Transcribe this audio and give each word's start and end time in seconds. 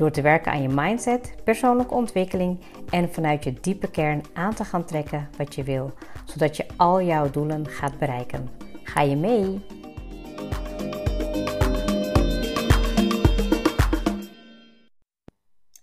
Door 0.00 0.10
te 0.10 0.22
werken 0.22 0.52
aan 0.52 0.62
je 0.62 0.68
mindset, 0.68 1.34
persoonlijke 1.44 1.94
ontwikkeling 1.94 2.60
en 2.90 3.12
vanuit 3.12 3.44
je 3.44 3.52
diepe 3.60 3.90
kern 3.90 4.22
aan 4.32 4.54
te 4.54 4.64
gaan 4.64 4.84
trekken 4.84 5.28
wat 5.36 5.54
je 5.54 5.62
wil, 5.62 5.92
zodat 6.24 6.56
je 6.56 6.66
al 6.76 7.02
jouw 7.02 7.30
doelen 7.30 7.66
gaat 7.66 7.98
bereiken. 7.98 8.48
Ga 8.82 9.00
je 9.00 9.16
mee? 9.16 9.60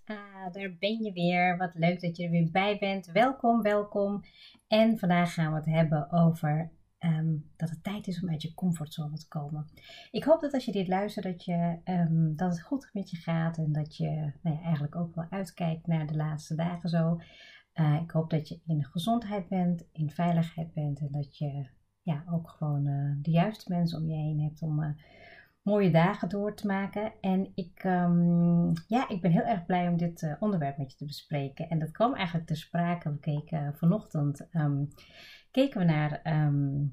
Ah, 0.04 0.52
daar 0.52 0.76
ben 0.78 1.02
je 1.02 1.12
weer. 1.14 1.56
Wat 1.56 1.74
leuk 1.74 2.00
dat 2.00 2.16
je 2.16 2.24
er 2.24 2.30
weer 2.30 2.48
bij 2.52 2.76
bent. 2.78 3.06
Welkom, 3.06 3.62
welkom. 3.62 4.24
En 4.68 4.98
vandaag 4.98 5.34
gaan 5.34 5.50
we 5.50 5.56
het 5.56 5.66
hebben 5.66 6.12
over 6.12 6.70
Ehm, 6.98 7.36
dat 7.56 7.70
het 7.70 7.82
tijd 7.82 8.06
is 8.06 8.22
om 8.22 8.30
uit 8.30 8.42
je 8.42 8.54
comfortzone 8.54 9.16
te 9.16 9.28
komen. 9.28 9.68
Ik 10.10 10.24
hoop 10.24 10.40
dat 10.40 10.52
als 10.52 10.64
je 10.64 10.72
dit 10.72 10.88
luistert, 10.88 11.24
dat, 11.24 11.44
je, 11.44 11.78
um, 11.84 12.36
dat 12.36 12.50
het 12.50 12.62
goed 12.62 12.90
met 12.92 13.10
je 13.10 13.16
gaat 13.16 13.58
en 13.58 13.72
dat 13.72 13.96
je 13.96 14.32
nou 14.42 14.56
ja, 14.56 14.62
eigenlijk 14.62 14.96
ook 14.96 15.14
wel 15.14 15.26
uitkijkt 15.30 15.86
naar 15.86 16.06
de 16.06 16.16
laatste 16.16 16.54
dagen 16.54 16.88
zo. 16.88 17.20
Uh, 17.74 18.00
ik 18.02 18.10
hoop 18.10 18.30
dat 18.30 18.48
je 18.48 18.60
in 18.66 18.84
gezondheid 18.84 19.48
bent, 19.48 19.84
in 19.92 20.10
veiligheid 20.10 20.72
bent 20.72 21.00
en 21.00 21.08
dat 21.10 21.38
je 21.38 21.66
ja, 22.02 22.24
ook 22.30 22.50
gewoon 22.50 22.86
uh, 22.86 23.16
de 23.22 23.30
juiste 23.30 23.72
mensen 23.72 23.98
om 23.98 24.08
je 24.08 24.16
heen 24.16 24.40
hebt 24.40 24.62
om 24.62 24.82
uh, 24.82 24.88
mooie 25.68 25.90
dagen 25.90 26.28
door 26.28 26.54
te 26.54 26.66
maken. 26.66 27.12
En 27.20 27.52
ik, 27.54 27.84
um, 27.84 28.72
ja, 28.86 29.08
ik 29.08 29.20
ben 29.20 29.30
heel 29.30 29.44
erg 29.44 29.66
blij 29.66 29.88
om 29.88 29.96
dit 29.96 30.36
onderwerp 30.40 30.78
met 30.78 30.90
je 30.90 30.96
te 30.96 31.04
bespreken. 31.04 31.68
En 31.68 31.78
dat 31.78 31.90
kwam 31.90 32.14
eigenlijk 32.14 32.46
ter 32.46 32.56
sprake. 32.56 33.10
We 33.10 33.18
keken 33.18 33.74
vanochtend 33.76 34.48
keken 35.50 35.78
we 35.78 35.84
naar 35.84 36.20
ehm, 36.22 36.86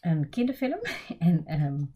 een 0.00 0.28
kinderfilm. 0.30 0.80
en 1.18 1.62
um, 1.62 1.92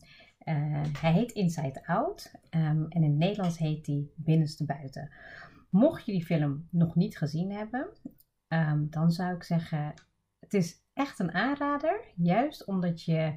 hij 0.98 1.12
heet 1.12 1.32
Inside 1.32 1.86
Out. 1.86 2.30
Um, 2.50 2.60
en 2.60 2.88
in 2.88 3.02
het 3.02 3.18
Nederlands 3.18 3.58
heet 3.58 3.84
die 3.84 4.12
Binnenste 4.16 4.64
Buiten. 4.64 5.10
Mocht 5.70 6.06
je 6.06 6.12
die 6.12 6.24
film 6.24 6.68
nog 6.70 6.94
niet 6.94 7.18
gezien 7.18 7.50
hebben, 7.50 7.88
dan 8.90 9.10
zou 9.10 9.34
ik 9.34 9.42
zeggen: 9.42 9.94
het 10.40 10.54
is 10.54 10.84
echt 10.92 11.18
een 11.18 11.32
aanrader. 11.32 12.00
Juist 12.16 12.66
omdat 12.66 13.04
je 13.04 13.34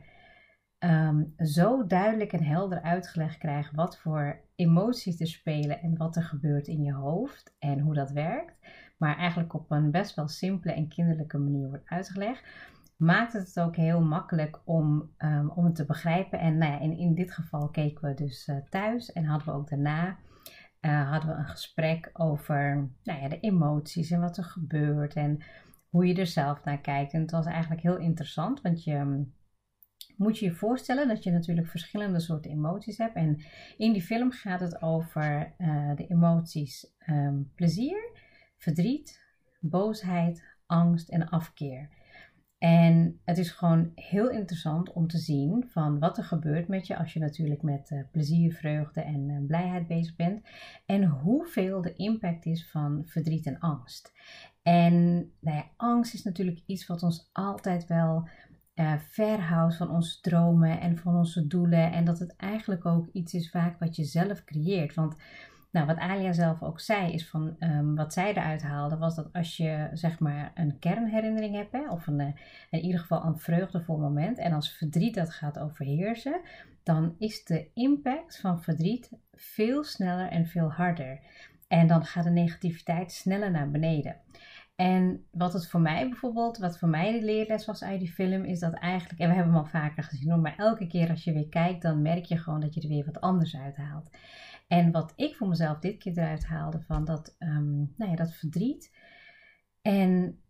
zo 1.37 1.85
duidelijk 1.85 2.33
en 2.33 2.43
helder 2.43 2.81
uitgelegd 2.81 3.37
krijgt 3.37 3.75
wat 3.75 3.97
voor 3.97 4.41
emoties 4.55 5.19
er 5.19 5.27
spelen 5.27 5.81
en 5.81 5.97
wat 5.97 6.15
er 6.15 6.23
gebeurt 6.23 6.67
in 6.67 6.83
je 6.83 6.93
hoofd 6.93 7.55
en 7.59 7.79
hoe 7.79 7.93
dat 7.93 8.11
werkt 8.11 8.55
maar 9.03 9.17
eigenlijk 9.17 9.53
op 9.53 9.71
een 9.71 9.91
best 9.91 10.15
wel 10.15 10.27
simpele 10.27 10.73
en 10.73 10.87
kinderlijke 10.87 11.37
manier 11.37 11.67
wordt 11.67 11.89
uitgelegd, 11.89 12.43
maakt 12.97 13.33
het 13.33 13.59
ook 13.59 13.75
heel 13.75 14.01
makkelijk 14.01 14.61
om, 14.65 15.11
um, 15.17 15.49
om 15.49 15.65
het 15.65 15.75
te 15.75 15.85
begrijpen. 15.85 16.39
En 16.39 16.57
nou 16.57 16.71
ja, 16.71 16.79
in, 16.79 16.97
in 16.97 17.15
dit 17.15 17.31
geval 17.31 17.69
keken 17.69 18.09
we 18.09 18.13
dus 18.13 18.47
uh, 18.47 18.57
thuis 18.69 19.11
en 19.11 19.25
hadden 19.25 19.47
we 19.47 19.53
ook 19.53 19.69
daarna 19.69 20.17
uh, 20.81 21.09
hadden 21.11 21.29
we 21.29 21.35
een 21.35 21.47
gesprek 21.47 22.09
over 22.13 22.89
nou 23.03 23.21
ja, 23.21 23.29
de 23.29 23.39
emoties 23.39 24.11
en 24.11 24.19
wat 24.19 24.37
er 24.37 24.43
gebeurt 24.43 25.13
en 25.13 25.43
hoe 25.89 26.05
je 26.07 26.15
er 26.15 26.27
zelf 26.27 26.63
naar 26.63 26.81
kijkt. 26.81 27.13
En 27.13 27.21
het 27.21 27.31
was 27.31 27.45
eigenlijk 27.45 27.81
heel 27.81 27.97
interessant, 27.97 28.61
want 28.61 28.83
je 28.83 28.93
ehm, 28.93 29.21
moet 30.17 30.39
je 30.39 30.45
je 30.45 30.53
voorstellen 30.53 31.07
dat 31.07 31.23
je 31.23 31.31
natuurlijk 31.31 31.67
verschillende 31.67 32.19
soorten 32.19 32.51
emoties 32.51 32.97
hebt. 32.97 33.15
En 33.15 33.41
in 33.77 33.93
die 33.93 34.01
film 34.01 34.31
gaat 34.31 34.59
het 34.59 34.81
over 34.81 35.53
uh, 35.57 35.95
de 35.95 36.07
emoties 36.07 36.93
um, 37.09 37.51
plezier, 37.55 38.11
verdriet, 38.57 39.21
boosheid, 39.59 40.43
angst 40.65 41.09
en 41.09 41.29
afkeer. 41.29 41.89
En 42.63 43.19
het 43.25 43.37
is 43.37 43.51
gewoon 43.51 43.91
heel 43.95 44.29
interessant 44.29 44.91
om 44.91 45.07
te 45.07 45.17
zien 45.17 45.65
van 45.67 45.99
wat 45.99 46.17
er 46.17 46.23
gebeurt 46.23 46.67
met 46.67 46.87
je 46.87 46.97
als 46.97 47.13
je 47.13 47.19
natuurlijk 47.19 47.61
met 47.61 47.91
uh, 47.91 47.99
plezier, 48.11 48.53
vreugde 48.53 49.01
en 49.01 49.29
uh, 49.29 49.45
blijheid 49.47 49.87
bezig 49.87 50.15
bent. 50.15 50.41
En 50.85 51.03
hoeveel 51.03 51.81
de 51.81 51.93
impact 51.93 52.45
is 52.45 52.69
van 52.69 53.03
verdriet 53.05 53.45
en 53.45 53.59
angst. 53.59 54.13
En 54.61 54.93
nou 55.39 55.57
ja, 55.57 55.65
angst 55.77 56.13
is 56.13 56.23
natuurlijk 56.23 56.63
iets 56.65 56.87
wat 56.87 57.03
ons 57.03 57.29
altijd 57.33 57.87
wel 57.87 58.27
uh, 58.75 58.93
verhoudt 58.97 59.75
van 59.75 59.89
onze 59.89 60.21
dromen 60.21 60.79
en 60.79 60.97
van 60.97 61.15
onze 61.15 61.47
doelen. 61.47 61.91
En 61.91 62.05
dat 62.05 62.19
het 62.19 62.35
eigenlijk 62.35 62.85
ook 62.85 63.07
iets 63.11 63.33
is 63.33 63.49
vaak 63.49 63.79
wat 63.79 63.95
je 63.95 64.03
zelf 64.03 64.43
creëert. 64.43 64.93
Want 64.93 65.15
nou, 65.73 65.85
wat 65.85 65.97
Alia 65.97 66.33
zelf 66.33 66.63
ook 66.63 66.79
zei, 66.79 67.13
is 67.13 67.27
van 67.27 67.55
um, 67.59 67.95
wat 67.95 68.13
zij 68.13 68.29
eruit 68.29 68.61
haalde, 68.61 68.97
was 68.97 69.15
dat 69.15 69.33
als 69.33 69.57
je 69.57 69.89
zeg 69.93 70.19
maar 70.19 70.51
een 70.55 70.79
kernherinnering 70.79 71.55
hebt, 71.55 71.71
hè, 71.71 71.89
of 71.89 72.07
een, 72.07 72.19
eh, 72.19 72.27
in 72.69 72.81
ieder 72.81 72.99
geval 72.99 73.25
een 73.25 73.39
vreugdevol 73.39 73.97
moment, 73.97 74.37
en 74.37 74.53
als 74.53 74.71
verdriet 74.71 75.15
dat 75.15 75.29
gaat 75.29 75.59
overheersen, 75.59 76.41
dan 76.83 77.15
is 77.19 77.43
de 77.43 77.67
impact 77.73 78.39
van 78.39 78.61
verdriet 78.61 79.11
veel 79.33 79.83
sneller 79.83 80.29
en 80.29 80.47
veel 80.47 80.71
harder. 80.71 81.19
En 81.67 81.87
dan 81.87 82.05
gaat 82.05 82.23
de 82.23 82.29
negativiteit 82.29 83.11
sneller 83.11 83.51
naar 83.51 83.71
beneden. 83.71 84.15
En 84.75 85.27
wat 85.31 85.53
het 85.53 85.69
voor 85.69 85.81
mij 85.81 86.09
bijvoorbeeld, 86.09 86.57
wat 86.57 86.79
voor 86.79 86.89
mij 86.89 87.11
de 87.11 87.25
leerles 87.25 87.65
was 87.65 87.83
uit 87.83 87.99
die 87.99 88.11
film, 88.11 88.43
is 88.43 88.59
dat 88.59 88.73
eigenlijk, 88.73 89.19
en 89.19 89.29
we 89.29 89.35
hebben 89.35 89.53
hem 89.53 89.63
al 89.63 89.69
vaker 89.69 90.03
gezien, 90.03 90.41
maar 90.41 90.57
elke 90.57 90.87
keer 90.87 91.09
als 91.09 91.23
je 91.23 91.33
weer 91.33 91.49
kijkt, 91.49 91.81
dan 91.81 92.01
merk 92.01 92.25
je 92.25 92.37
gewoon 92.37 92.59
dat 92.59 92.73
je 92.73 92.81
er 92.81 92.87
weer 92.87 93.05
wat 93.05 93.21
anders 93.21 93.55
uithaalt. 93.55 94.09
En 94.67 94.91
wat 94.91 95.13
ik 95.15 95.35
voor 95.35 95.47
mezelf 95.47 95.79
dit 95.79 95.97
keer 95.97 96.17
eruit 96.17 96.45
haalde 96.45 96.81
van 96.81 97.05
dat, 97.05 97.35
um, 97.39 97.93
nou 97.97 98.11
ja, 98.11 98.15
dat 98.15 98.33
verdriet 98.33 98.91
en 99.81 100.42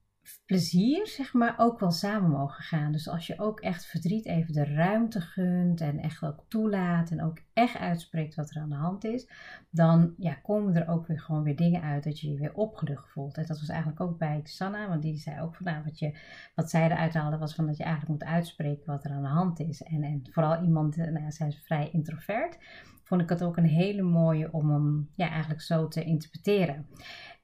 plezier, 0.46 1.08
zeg 1.08 1.34
maar, 1.34 1.56
ook 1.58 1.80
wel 1.80 1.92
samen 1.92 2.30
mogen 2.30 2.64
gaan. 2.64 2.92
Dus 2.92 3.08
als 3.10 3.28
je 3.28 3.40
ook 3.40 3.60
echt 3.60 3.86
verdriet 3.86 4.26
even 4.26 4.54
de 4.54 4.66
ruimte 4.66 5.22
gunt 5.22 5.82
en 5.82 6.00
echt 6.00 6.24
ook 6.24 6.46
toelaat 6.48 7.12
en 7.12 7.24
ook 7.24 7.38
echt 7.54 7.78
uitspreekt 7.78 8.36
wat 8.36 8.50
er 8.50 8.62
aan 8.62 8.70
de 8.70 8.76
hand 8.76 9.04
is, 9.04 9.28
dan 9.70 10.14
ja, 10.18 10.34
komen 10.34 10.76
er 10.76 10.88
ook 10.88 11.08
weer 11.08 11.20
gewoon 11.20 11.44
weer 11.44 11.56
dingen 11.56 11.82
uit 11.82 12.04
dat 12.04 12.20
je 12.20 12.32
je 12.32 12.38
weer 12.38 12.54
opgelucht 12.54 13.10
voelt. 13.10 13.38
En 13.38 13.46
dat 13.46 13.60
was 13.60 13.70
eigenlijk 13.70 14.02
ook 14.02 14.18
bij 14.18 14.40
Sanna, 14.44 14.88
want 14.88 15.02
die 15.02 15.18
zei 15.18 15.42
ook 15.42 15.56
van 15.56 15.66
nou, 15.66 15.84
wat, 15.84 16.00
je, 16.00 16.18
wat 16.56 16.70
zij 16.70 16.86
eruit 16.86 17.14
haalde 17.14 17.38
was 17.38 17.56
van 17.56 17.66
dat 17.66 17.78
je 17.78 17.84
eigenlijk 17.84 18.20
moet 18.20 18.30
uitspreken 18.30 18.86
wat 18.86 19.04
er 19.04 19.12
aan 19.12 19.22
de 19.22 19.28
hand 19.28 19.60
is. 19.60 19.84
En, 19.84 20.04
en 20.04 20.22
vooral 20.32 20.64
iemand, 20.64 20.96
nou 20.96 21.20
ja, 21.20 21.32
zij 21.32 21.48
is 21.48 21.62
vrij 21.66 21.90
introvert 21.92 22.58
vond 23.04 23.22
ik 23.22 23.30
het 23.30 23.44
ook 23.44 23.58
een 23.58 23.66
hele 23.66 24.02
mooie 24.02 24.52
om 24.52 24.70
hem 24.70 25.10
ja, 25.16 25.30
eigenlijk 25.30 25.62
zo 25.62 25.88
te 25.88 26.04
interpreteren. 26.04 26.88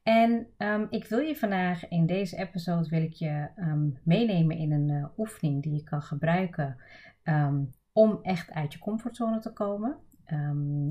En 0.03 0.47
um, 0.57 0.87
ik 0.89 1.05
wil 1.05 1.19
je 1.19 1.35
vandaag 1.35 1.87
in 1.87 2.05
deze 2.05 2.37
episode 2.37 2.89
wil 2.89 3.01
ik 3.01 3.13
je 3.13 3.49
um, 3.55 3.99
meenemen 4.03 4.57
in 4.57 4.71
een 4.71 4.89
uh, 4.89 5.05
oefening 5.17 5.63
die 5.63 5.73
je 5.73 5.83
kan 5.83 6.01
gebruiken 6.01 6.77
um, 7.23 7.73
om 7.93 8.19
echt 8.21 8.51
uit 8.51 8.73
je 8.73 8.79
comfortzone 8.79 9.39
te 9.39 9.53
komen. 9.53 9.97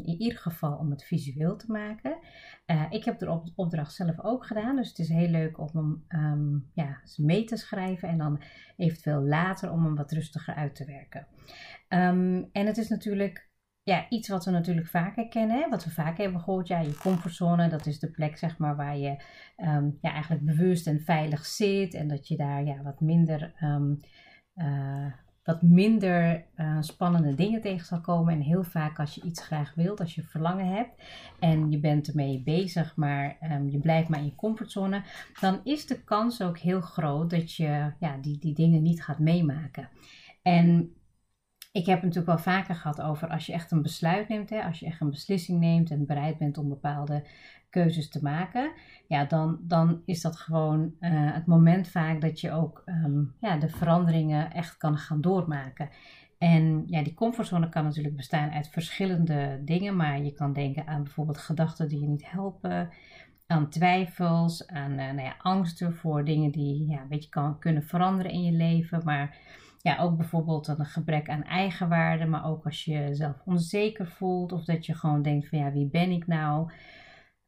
in 0.04 0.16
ieder 0.18 0.38
geval 0.38 0.76
om 0.76 0.90
het 0.90 1.04
visueel 1.04 1.56
te 1.56 1.72
maken. 1.72 2.18
Uh, 2.66 2.86
ik 2.90 3.04
heb 3.04 3.18
de 3.18 3.30
op 3.30 3.48
opdracht 3.54 3.94
zelf 3.94 4.20
ook 4.20 4.46
gedaan, 4.46 4.76
dus 4.76 4.88
het 4.88 4.98
is 4.98 5.08
heel 5.08 5.28
leuk 5.28 5.58
om 5.58 6.04
hem 6.08 6.70
ja, 6.74 7.00
mee 7.16 7.44
te 7.44 7.56
schrijven 7.56 8.08
en 8.08 8.18
dan 8.18 8.40
eventueel 8.76 9.22
later 9.22 9.72
om 9.72 9.84
hem 9.84 9.94
wat 9.94 10.12
rustiger 10.12 10.54
uit 10.54 10.74
te 10.74 10.84
werken. 10.84 11.26
en 12.52 12.66
het 12.66 12.76
is 12.76 12.88
natuurlijk 12.88 13.47
ja, 13.88 14.06
iets 14.08 14.28
wat 14.28 14.44
we 14.44 14.50
natuurlijk 14.50 14.86
vaker 14.86 15.28
kennen, 15.28 15.70
wat 15.70 15.84
we 15.84 15.90
vaak 15.90 16.18
hebben 16.18 16.40
gehoord. 16.40 16.68
Ja, 16.68 16.80
je 16.80 16.96
comfortzone, 16.96 17.68
dat 17.68 17.86
is 17.86 17.98
de 17.98 18.10
plek 18.10 18.36
zeg 18.38 18.58
maar, 18.58 18.76
waar 18.76 18.96
je 18.96 19.16
um, 19.56 19.98
ja, 20.00 20.12
eigenlijk 20.12 20.44
bewust 20.44 20.86
en 20.86 21.00
veilig 21.00 21.46
zit. 21.46 21.94
En 21.94 22.08
dat 22.08 22.28
je 22.28 22.36
daar 22.36 22.64
ja, 22.64 22.82
wat 22.82 23.00
minder, 23.00 23.54
um, 23.62 24.00
uh, 24.56 25.06
wat 25.44 25.62
minder 25.62 26.44
uh, 26.56 26.76
spannende 26.80 27.34
dingen 27.34 27.60
tegen 27.60 27.86
zal 27.86 28.00
komen. 28.00 28.34
En 28.34 28.40
heel 28.40 28.64
vaak 28.64 28.98
als 28.98 29.14
je 29.14 29.22
iets 29.22 29.44
graag 29.44 29.74
wilt, 29.74 30.00
als 30.00 30.14
je 30.14 30.22
verlangen 30.22 30.66
hebt 30.66 31.02
en 31.38 31.70
je 31.70 31.80
bent 31.80 32.08
ermee 32.08 32.42
bezig, 32.42 32.96
maar 32.96 33.36
um, 33.52 33.70
je 33.70 33.78
blijft 33.78 34.08
maar 34.08 34.18
in 34.18 34.24
je 34.24 34.34
comfortzone, 34.34 35.02
dan 35.40 35.60
is 35.64 35.86
de 35.86 36.02
kans 36.04 36.42
ook 36.42 36.58
heel 36.58 36.80
groot 36.80 37.30
dat 37.30 37.54
je 37.54 37.92
ja, 37.98 38.16
die, 38.20 38.38
die 38.38 38.54
dingen 38.54 38.82
niet 38.82 39.02
gaat 39.02 39.18
meemaken. 39.18 39.88
En 40.42 40.92
ik 41.72 41.86
heb 41.86 42.02
het 42.02 42.04
natuurlijk 42.04 42.44
wel 42.44 42.54
vaker 42.54 42.74
gehad 42.74 43.00
over 43.00 43.28
als 43.28 43.46
je 43.46 43.52
echt 43.52 43.70
een 43.70 43.82
besluit 43.82 44.28
neemt, 44.28 44.50
hè, 44.50 44.62
als 44.62 44.80
je 44.80 44.86
echt 44.86 45.00
een 45.00 45.10
beslissing 45.10 45.60
neemt 45.60 45.90
en 45.90 46.06
bereid 46.06 46.38
bent 46.38 46.58
om 46.58 46.68
bepaalde 46.68 47.26
keuzes 47.70 48.08
te 48.08 48.22
maken, 48.22 48.72
ja, 49.08 49.24
dan, 49.24 49.58
dan 49.62 50.02
is 50.04 50.20
dat 50.20 50.36
gewoon 50.36 50.94
uh, 51.00 51.10
het 51.34 51.46
moment 51.46 51.88
vaak 51.88 52.20
dat 52.20 52.40
je 52.40 52.52
ook 52.52 52.82
um, 52.86 53.34
ja, 53.40 53.56
de 53.56 53.68
veranderingen 53.68 54.52
echt 54.52 54.76
kan 54.76 54.98
gaan 54.98 55.20
doormaken. 55.20 55.88
En 56.38 56.84
ja, 56.86 57.02
die 57.02 57.14
comfortzone 57.14 57.68
kan 57.68 57.84
natuurlijk 57.84 58.16
bestaan 58.16 58.50
uit 58.50 58.68
verschillende 58.68 59.60
dingen, 59.64 59.96
maar 59.96 60.22
je 60.22 60.32
kan 60.32 60.52
denken 60.52 60.86
aan 60.86 61.02
bijvoorbeeld 61.02 61.38
gedachten 61.38 61.88
die 61.88 62.00
je 62.00 62.06
niet 62.06 62.30
helpen. 62.30 62.90
aan 63.46 63.70
twijfels, 63.70 64.66
aan 64.66 64.90
uh, 64.90 64.96
nou 64.96 65.20
ja, 65.20 65.34
angsten 65.38 65.94
voor 65.94 66.24
dingen 66.24 66.50
die 66.50 66.86
ja, 66.86 67.00
een 67.00 67.08
beetje 67.08 67.28
kan, 67.28 67.58
kunnen 67.58 67.82
veranderen 67.82 68.32
in 68.32 68.42
je 68.42 68.52
leven. 68.52 69.00
Maar 69.04 69.36
ja, 69.82 69.98
ook 69.98 70.16
bijvoorbeeld 70.16 70.68
een 70.68 70.84
gebrek 70.84 71.28
aan 71.28 71.44
eigenwaarde, 71.44 72.26
maar 72.26 72.44
ook 72.44 72.64
als 72.64 72.84
je 72.84 72.92
jezelf 72.92 73.42
onzeker 73.44 74.06
voelt 74.06 74.52
of 74.52 74.64
dat 74.64 74.86
je 74.86 74.94
gewoon 74.94 75.22
denkt 75.22 75.48
van 75.48 75.58
ja, 75.58 75.72
wie 75.72 75.88
ben 75.88 76.10
ik 76.10 76.26
nou? 76.26 76.70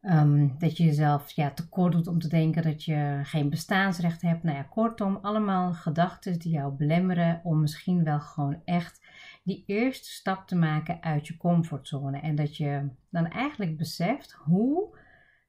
Ehm, 0.00 0.48
dat 0.58 0.76
je 0.76 0.84
jezelf 0.84 1.30
ja, 1.30 1.50
tekort 1.50 1.92
doet 1.92 2.06
om 2.06 2.18
te 2.18 2.28
denken 2.28 2.62
dat 2.62 2.84
je 2.84 3.20
geen 3.22 3.50
bestaansrecht 3.50 4.22
hebt. 4.22 4.42
Nou 4.42 4.56
ja, 4.56 4.62
kortom, 4.62 5.18
allemaal 5.22 5.72
gedachten 5.72 6.38
die 6.38 6.52
jou 6.52 6.72
belemmeren 6.72 7.40
om 7.44 7.60
misschien 7.60 8.04
wel 8.04 8.20
gewoon 8.20 8.62
echt 8.64 9.00
die 9.44 9.64
eerste 9.66 10.10
stap 10.10 10.46
te 10.46 10.56
maken 10.56 11.02
uit 11.02 11.26
je 11.26 11.36
comfortzone. 11.36 12.20
En 12.20 12.34
dat 12.34 12.56
je 12.56 12.88
dan 13.10 13.26
eigenlijk 13.26 13.76
beseft 13.76 14.32
hoe 14.32 14.98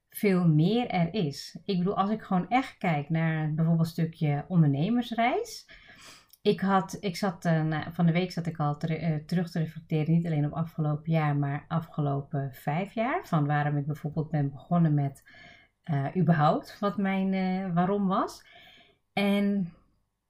veel 0.09 0.47
meer 0.47 0.87
er 0.87 1.13
is. 1.13 1.59
Ik 1.65 1.77
bedoel, 1.77 1.97
als 1.97 2.09
ik 2.09 2.21
gewoon 2.21 2.49
echt 2.49 2.77
kijk 2.77 3.09
naar 3.09 3.53
bijvoorbeeld 3.53 3.87
een 3.87 3.93
stukje 3.93 4.45
ondernemersreis. 4.47 5.65
Ik, 6.41 6.59
had, 6.59 6.97
ik 6.99 7.15
zat, 7.15 7.45
uh, 7.45 7.87
van 7.91 8.05
de 8.05 8.11
week 8.11 8.31
zat 8.31 8.45
ik 8.45 8.59
al 8.59 8.77
uh, 8.87 9.15
terug 9.25 9.51
te 9.51 9.59
reflecteren, 9.59 10.13
niet 10.13 10.25
alleen 10.25 10.45
op 10.45 10.53
afgelopen 10.53 11.11
jaar, 11.11 11.35
maar 11.35 11.65
afgelopen 11.67 12.53
vijf 12.53 12.93
jaar. 12.93 13.27
Van 13.27 13.45
waarom 13.45 13.77
ik 13.77 13.85
bijvoorbeeld 13.85 14.29
ben 14.29 14.51
begonnen 14.51 14.93
met 14.93 15.23
uh, 15.91 16.15
überhaupt 16.17 16.79
wat 16.79 16.97
mijn 16.97 17.73
waarom 17.73 18.07
was. 18.07 18.45
En 19.13 19.73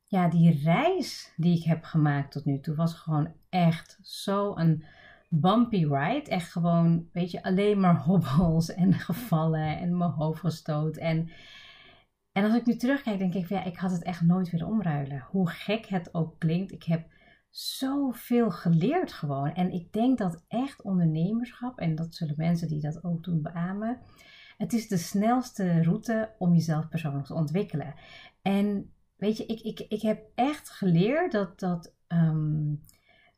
ja, 0.03 0.27
die 0.27 0.61
reis 0.63 1.33
die 1.35 1.57
ik 1.57 1.63
heb 1.63 1.83
gemaakt 1.83 2.31
tot 2.31 2.45
nu 2.45 2.59
toe 2.59 2.75
was 2.75 2.93
gewoon 2.93 3.33
echt 3.49 3.99
zo 4.01 4.55
een 4.55 4.83
bumpy 5.29 5.85
ride. 5.85 6.29
Echt 6.29 6.51
gewoon, 6.51 7.09
weet 7.13 7.31
je, 7.31 7.43
alleen 7.43 7.79
maar 7.79 7.97
hobbels 7.97 8.73
en 8.73 8.93
gevallen 9.09 9.77
en 9.79 9.97
mijn 9.97 10.11
hoofd 10.11 10.39
gestoot. 10.39 10.97
En, 10.97 11.29
en 12.31 12.43
als 12.43 12.53
ik 12.53 12.65
nu 12.65 12.75
terugkijk, 12.75 13.19
denk 13.19 13.33
ik 13.33 13.47
van 13.47 13.57
ja, 13.57 13.63
ik 13.63 13.77
had 13.77 13.91
het 13.91 14.03
echt 14.03 14.21
nooit 14.21 14.49
willen 14.49 14.67
omruilen. 14.67 15.25
Hoe 15.29 15.49
gek 15.49 15.85
het 15.85 16.13
ook 16.13 16.39
klinkt. 16.39 16.71
Ik 16.71 16.83
heb 16.83 17.09
zoveel 17.49 18.51
geleerd 18.51 19.13
gewoon. 19.13 19.53
En 19.53 19.71
ik 19.71 19.93
denk 19.93 20.17
dat 20.17 20.43
echt 20.47 20.81
ondernemerschap, 20.81 21.79
en 21.79 21.95
dat 21.95 22.15
zullen 22.15 22.33
mensen 22.37 22.67
die 22.67 22.81
dat 22.81 23.03
ook 23.03 23.23
doen 23.23 23.41
beamen, 23.41 23.99
het 24.57 24.73
is 24.73 24.87
de 24.87 24.97
snelste 24.97 25.83
route 25.83 26.31
om 26.37 26.53
jezelf 26.53 26.89
persoonlijk 26.89 27.25
te 27.25 27.33
ontwikkelen. 27.33 27.93
En 28.41 28.93
weet 29.15 29.37
je, 29.37 29.45
ik, 29.45 29.59
ik, 29.61 29.79
ik 29.79 30.01
heb 30.01 30.23
echt 30.35 30.69
geleerd 30.69 31.31
dat, 31.31 31.59
dat 31.59 31.93
um, 32.07 32.81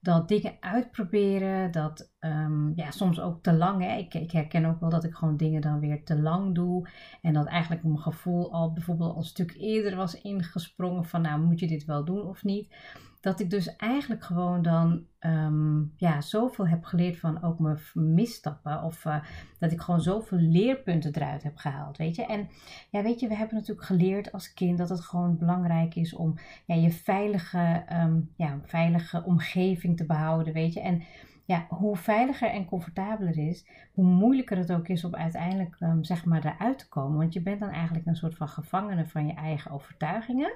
dat 0.04 0.28
dingen 0.28 0.58
uitproberen, 0.60 1.72
dat 1.72 2.12
um, 2.20 2.74
ja, 2.76 2.92
soms 2.92 3.20
ook 3.20 3.44
te 3.44 3.54
lang. 3.54 3.84
Hè. 3.84 3.98
Ik, 3.98 4.14
ik, 4.14 4.32
herken 4.32 4.66
ook 4.66 4.80
wel 4.80 4.90
dat 4.90 5.04
ik 5.04 5.14
gewoon 5.14 5.38
dingen 5.38 5.62
dan 5.62 5.80
weer 5.80 6.04
te 6.04 6.22
lang 6.22 6.56
doe. 6.56 6.90
En 7.22 7.34
dat 7.34 7.46
eigenlijk 7.46 7.84
mijn 7.84 8.00
gevoel 8.00 8.52
al 8.52 8.74
bijvoorbeeld 8.74 9.16
een 9.16 9.24
stuk 9.24 9.56
eerder 9.58 9.96
was 9.96 10.22
ingesprongen 10.22 11.06
van 11.06 11.22
nou 11.22 11.42
moet 11.42 11.60
je 11.60 11.68
dit 11.68 11.86
wel 11.86 12.06
doen 12.06 12.28
of 12.28 12.44
niet 12.44 12.76
dat 13.24 13.40
ik 13.40 13.50
dus 13.50 13.76
eigenlijk 13.76 14.24
gewoon 14.24 14.62
dan 14.62 15.04
um, 15.20 15.94
ja, 15.98 16.22
zoveel 16.22 16.68
heb 16.68 16.84
geleerd 16.84 17.20
van 17.20 17.44
ook 17.44 17.60
mijn 17.60 17.78
misstappen. 17.94 18.84
Of 18.84 19.06
uh, 19.06 19.24
dat 19.60 19.72
ik 19.72 19.82
gewoon 19.82 20.02
zoveel 20.02 20.38
leerpunten 20.38 21.16
eruit 21.16 21.44
heb 21.44 21.58
gehaald, 21.58 21.98
weet 21.98 22.16
je. 22.16 22.26
En 22.26 22.50
ja, 22.90 23.02
weet 23.02 23.20
je, 23.20 23.28
we 23.28 23.36
hebben 23.36 23.56
natuurlijk 23.56 23.88
geleerd 23.88 24.32
als 24.32 24.54
kind 24.54 24.78
dat 24.78 24.90
het 24.90 25.02
gewoon 25.02 25.38
belangrijk 25.38 25.96
is 25.96 26.14
om 26.14 26.38
ja, 26.66 26.76
je 26.76 26.92
veilige, 26.92 27.84
um, 27.94 28.30
ja, 28.38 28.60
veilige 28.66 29.24
omgeving 29.24 29.98
te 29.98 30.06
behouden, 30.06 30.54
weet 30.54 30.74
je. 30.74 30.82
En 30.82 31.04
ja, 31.46 31.66
hoe 31.70 31.98
veiliger 31.98 32.50
en 32.50 32.66
comfortabeler 32.66 33.38
is, 33.38 33.68
hoe 33.94 34.06
moeilijker 34.06 34.58
het 34.58 34.72
ook 34.72 34.88
is 34.88 35.04
om 35.04 35.16
uiteindelijk 35.16 35.76
um, 35.80 36.04
zeg 36.04 36.26
maar 36.26 36.46
eruit 36.46 36.80
te 36.80 36.90
komen. 36.90 37.18
Want 37.18 37.34
je 37.34 37.42
bent 37.42 37.60
dan 37.60 37.70
eigenlijk 37.70 38.06
een 38.06 38.16
soort 38.16 38.36
van 38.36 38.48
gevangene 38.48 39.06
van 39.06 39.28
je 39.28 39.34
eigen 39.34 39.72
overtuigingen. 39.72 40.54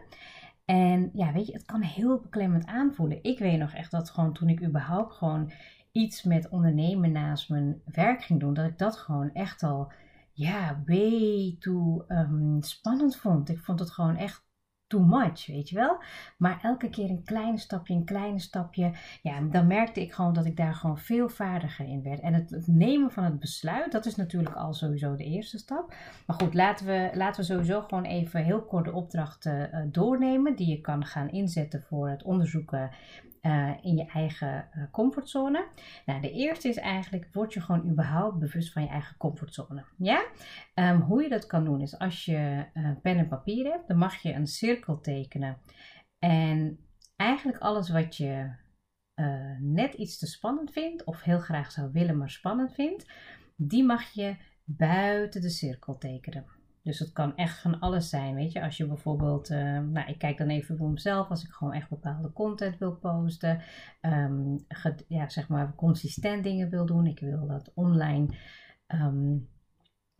En 0.70 1.10
ja, 1.14 1.34
weet 1.34 1.48
je, 1.48 1.54
het 1.54 1.66
kan 1.66 1.82
heel 1.82 2.20
beklemmend 2.20 2.66
aanvoelen. 2.66 3.24
Ik 3.24 3.40
weet 3.40 3.60
nog 3.60 3.74
echt 3.74 3.92
dat 3.92 4.10
gewoon 4.10 4.34
toen 4.34 4.50
ik 4.50 4.64
überhaupt 4.64 5.14
gewoon 5.14 5.52
iets 5.92 6.24
met 6.24 6.50
ondernemen 6.50 7.12
naast 7.12 7.50
mijn 7.50 7.82
werk 7.86 8.24
ging 8.24 8.40
doen, 8.40 8.54
dat 8.54 8.66
ik 8.66 8.78
dat 8.78 8.98
gewoon 8.98 9.34
echt 9.34 9.64
al, 9.64 9.92
ja, 10.32 10.82
way 10.86 11.56
too 11.60 12.06
um, 12.08 12.62
spannend 12.62 13.16
vond. 13.16 13.50
Ik 13.50 13.60
vond 13.60 13.80
het 13.80 13.92
gewoon 13.92 14.16
echt 14.16 14.47
too 14.88 15.02
much, 15.02 15.46
weet 15.46 15.70
je 15.70 15.76
wel. 15.76 16.02
Maar 16.38 16.60
elke 16.62 16.90
keer 16.90 17.10
een 17.10 17.24
klein 17.24 17.58
stapje, 17.58 17.94
een 17.94 18.06
kleine 18.06 18.40
stapje. 18.40 18.92
Ja, 19.22 19.42
dan 19.42 19.68
merkte 19.68 20.02
ik 20.02 20.14
gewoon 20.14 20.34
dat 20.34 20.46
ik 20.46 20.58
daar 20.58 20.74
gewoon 20.74 20.98
veel 20.98 21.30
vaardiger 21.30 21.88
in 21.88 22.04
werd. 22.04 22.20
En 22.20 22.34
het, 22.34 22.68
nemen 22.68 23.12
van 23.12 23.24
het 23.24 23.40
besluit, 23.40 23.92
dat 23.92 24.06
is 24.06 24.16
natuurlijk 24.16 24.56
al 24.56 24.74
sowieso 24.74 25.16
de 25.16 25.24
eerste 25.24 25.58
stap. 25.58 25.94
Maar 26.26 26.36
goed, 26.36 26.54
laten 26.54 26.86
we, 26.86 27.10
laten 27.14 27.42
we 27.42 27.48
sowieso 27.48 27.82
gewoon 27.82 28.06
even 28.06 28.44
heel 28.44 28.64
kort 28.64 28.86
de 28.86 28.94
opdrachten 28.94 29.70
uh, 29.74 29.82
doornemen. 29.92 30.56
Die 30.56 30.70
je 30.70 30.82
kan 30.82 31.06
gaan 31.06 31.30
inzetten 31.30 31.82
voor 31.82 32.10
het 32.10 32.24
onderzoeken 32.24 32.92
uh, 33.48 33.74
in 33.82 33.96
je 33.96 34.06
eigen 34.06 34.70
uh, 34.76 34.84
comfortzone. 34.92 35.68
Nou, 36.06 36.22
de 36.22 36.32
eerste 36.32 36.68
is 36.68 36.78
eigenlijk, 36.78 37.30
word 37.32 37.54
je 37.54 37.62
gewoon 37.62 37.90
überhaupt 37.90 38.40
bewust 38.40 38.72
van 38.72 38.82
je 38.82 38.90
eigen 38.90 39.18
comfortzone. 39.18 39.86
Ja? 39.98 40.26
Um, 40.76 41.00
hoe 41.02 41.24
je 41.24 41.30
dat 41.30 41.48
kan 41.48 41.66
doen 41.66 41.82
is, 41.82 42.00
als 42.00 42.26
je 42.26 42.66
uh, 42.74 42.92
pen 43.02 43.18
en 43.18 43.28
papier 43.28 43.72
hebt, 43.72 43.88
dan 43.88 43.98
mag 43.98 44.16
je 44.16 44.34
een 44.34 44.48
cirkel 44.48 45.00
tekenen. 45.00 45.58
En 46.20 46.80
eigenlijk 47.16 47.58
alles 47.58 47.90
wat 47.90 48.16
je 48.16 48.66
net 49.60 49.94
iets 49.94 50.18
te 50.18 50.28
spannend 50.28 50.72
vindt, 50.72 51.04
of 51.04 51.22
heel 51.22 51.40
graag 51.40 51.72
zou 51.72 51.92
willen, 51.92 52.18
maar 52.18 52.30
spannend 52.30 52.74
vindt, 52.74 53.12
die 53.56 53.84
mag 53.84 54.12
je 54.14 54.36
buiten 54.64 55.42
de 55.42 55.50
cirkel 55.50 55.98
tekenen. 55.98 56.46
Dus 56.88 57.00
het 57.00 57.12
kan 57.12 57.36
echt 57.36 57.60
van 57.60 57.80
alles 57.80 58.10
zijn, 58.10 58.36
weet 58.36 58.52
je. 58.52 58.62
Als 58.62 58.78
je 58.78 58.86
bijvoorbeeld, 58.86 59.50
uh, 59.50 59.80
nou 59.80 60.10
ik 60.10 60.18
kijk 60.18 60.38
dan 60.38 60.48
even 60.48 60.78
voor 60.78 60.90
mezelf, 60.90 61.30
als 61.30 61.44
ik 61.44 61.52
gewoon 61.52 61.74
echt 61.74 61.90
bepaalde 61.90 62.34
content 62.34 62.78
wil 62.78 62.96
posten, 62.96 63.62
um, 64.02 64.66
ja, 65.08 65.30
zeg 65.30 65.48
maar 65.48 65.76
consistent 65.76 66.44
dingen 66.44 66.70
wil 66.70 66.86
doen. 66.86 67.06
Ik 67.06 67.20
wil 67.20 67.48
dat 67.48 67.72
online, 67.74 68.28
um, 68.88 69.50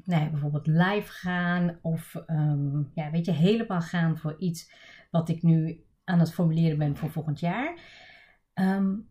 nou 0.04 0.30
bijvoorbeeld 0.30 0.68
live 0.68 1.12
gaan 1.12 1.80
of, 1.82 2.24
um, 2.28 2.92
ja, 2.94 3.12
weet 3.12 3.26
je, 3.26 3.32
helemaal 3.32 3.82
gaan 3.82 4.18
voor 4.18 4.36
iets 4.38 4.72
wat 5.12 5.30
ik 5.30 5.44
nu 5.44 5.84
aan 6.04 6.20
het 6.20 6.34
formuleren 6.34 6.78
ben 6.78 6.98
voor 6.98 7.12
volgend 7.12 7.40
jaar. 7.40 7.80